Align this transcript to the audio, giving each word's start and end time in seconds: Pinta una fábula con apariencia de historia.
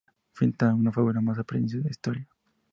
Pinta 0.35 0.73
una 0.73 0.91
fábula 0.91 1.21
con 1.23 1.39
apariencia 1.39 1.79
de 1.79 1.91
historia. 1.91 2.27